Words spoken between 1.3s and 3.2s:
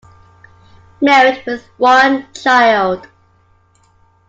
with one child.